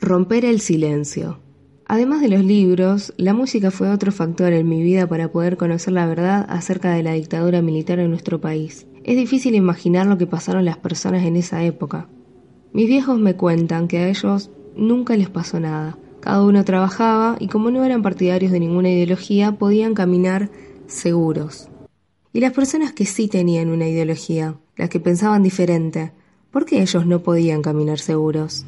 Romper 0.00 0.44
el 0.44 0.60
silencio. 0.60 1.40
Además 1.86 2.20
de 2.20 2.28
los 2.28 2.44
libros, 2.44 3.14
la 3.16 3.34
música 3.34 3.70
fue 3.70 3.88
otro 3.90 4.12
factor 4.12 4.52
en 4.52 4.68
mi 4.68 4.82
vida 4.82 5.06
para 5.06 5.30
poder 5.30 5.56
conocer 5.56 5.94
la 5.94 6.06
verdad 6.06 6.44
acerca 6.48 6.92
de 6.92 7.02
la 7.02 7.12
dictadura 7.12 7.62
militar 7.62 7.98
en 7.98 8.10
nuestro 8.10 8.40
país. 8.40 8.86
Es 9.04 9.16
difícil 9.16 9.54
imaginar 9.54 10.06
lo 10.06 10.18
que 10.18 10.26
pasaron 10.26 10.64
las 10.64 10.76
personas 10.76 11.24
en 11.24 11.36
esa 11.36 11.62
época. 11.64 12.08
Mis 12.72 12.88
viejos 12.88 13.18
me 13.18 13.36
cuentan 13.36 13.88
que 13.88 13.98
a 13.98 14.08
ellos 14.08 14.50
nunca 14.76 15.16
les 15.16 15.30
pasó 15.30 15.60
nada. 15.60 15.96
Cada 16.20 16.44
uno 16.44 16.64
trabajaba 16.64 17.36
y 17.38 17.48
como 17.48 17.70
no 17.70 17.84
eran 17.84 18.02
partidarios 18.02 18.52
de 18.52 18.60
ninguna 18.60 18.90
ideología, 18.90 19.52
podían 19.52 19.94
caminar 19.94 20.50
seguros. 20.86 21.70
Y 22.32 22.40
las 22.40 22.52
personas 22.52 22.92
que 22.92 23.06
sí 23.06 23.28
tenían 23.28 23.70
una 23.70 23.88
ideología, 23.88 24.56
las 24.76 24.88
que 24.90 25.00
pensaban 25.00 25.42
diferente, 25.42 26.12
¿por 26.50 26.64
qué 26.64 26.82
ellos 26.82 27.06
no 27.06 27.22
podían 27.22 27.62
caminar 27.62 27.98
seguros? 27.98 28.66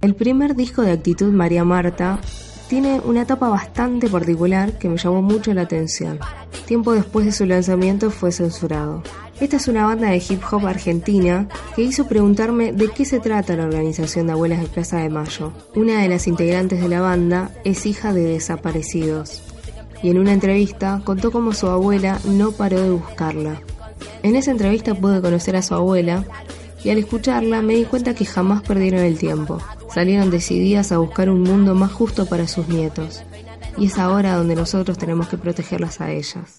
El 0.00 0.14
primer 0.14 0.56
disco 0.56 0.80
de 0.82 0.92
Actitud 0.92 1.30
María 1.30 1.62
Marta 1.62 2.20
tiene 2.68 3.00
una 3.00 3.22
etapa 3.22 3.48
bastante 3.48 4.08
particular 4.08 4.78
que 4.78 4.88
me 4.88 4.96
llamó 4.96 5.20
mucho 5.20 5.52
la 5.52 5.62
atención. 5.62 6.18
Tiempo 6.66 6.92
después 6.92 7.26
de 7.26 7.32
su 7.32 7.44
lanzamiento 7.44 8.10
fue 8.10 8.32
censurado. 8.32 9.02
Esta 9.40 9.56
es 9.56 9.68
una 9.68 9.86
banda 9.86 10.10
de 10.10 10.18
hip 10.18 10.42
hop 10.50 10.66
argentina 10.66 11.48
que 11.74 11.82
hizo 11.82 12.06
preguntarme 12.06 12.72
de 12.72 12.88
qué 12.88 13.06
se 13.06 13.20
trata 13.20 13.56
la 13.56 13.64
organización 13.64 14.26
de 14.26 14.32
Abuelas 14.32 14.60
de 14.60 14.66
Plaza 14.66 14.98
de 14.98 15.08
Mayo. 15.08 15.52
Una 15.74 16.02
de 16.02 16.08
las 16.08 16.26
integrantes 16.26 16.82
de 16.82 16.88
la 16.88 17.00
banda 17.00 17.50
es 17.64 17.86
hija 17.86 18.12
de 18.12 18.22
desaparecidos 18.22 19.42
y 20.02 20.10
en 20.10 20.18
una 20.18 20.34
entrevista 20.34 21.00
contó 21.04 21.30
cómo 21.30 21.52
su 21.52 21.68
abuela 21.68 22.20
no 22.26 22.52
paró 22.52 22.80
de 22.80 22.90
buscarla. 22.90 23.62
En 24.22 24.36
esa 24.36 24.50
entrevista 24.50 24.94
pude 24.94 25.22
conocer 25.22 25.56
a 25.56 25.62
su 25.62 25.74
abuela 25.74 26.24
y 26.84 26.90
al 26.90 26.98
escucharla 26.98 27.62
me 27.62 27.74
di 27.74 27.84
cuenta 27.84 28.14
que 28.14 28.26
jamás 28.26 28.62
perdieron 28.62 29.00
el 29.00 29.18
tiempo. 29.18 29.58
Salieron 29.94 30.30
decididas 30.30 30.92
a 30.92 30.98
buscar 30.98 31.30
un 31.30 31.42
mundo 31.42 31.74
más 31.74 31.92
justo 31.92 32.26
para 32.26 32.46
sus 32.46 32.68
nietos. 32.68 33.22
Y 33.78 33.86
es 33.86 33.98
ahora 33.98 34.34
donde 34.34 34.54
nosotros 34.54 34.98
tenemos 34.98 35.28
que 35.28 35.38
protegerlas 35.38 36.00
a 36.00 36.10
ellas. 36.10 36.58